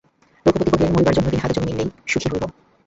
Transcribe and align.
রঘুপতি 0.45 0.69
কহিলেন, 0.71 0.91
মরিবার 0.93 1.15
জন্য 1.17 1.27
তিন 1.29 1.41
হাত 1.43 1.51
জমি 1.55 1.65
মিলিলেই 1.65 1.89
সুখী 2.11 2.27
হইব। 2.31 2.43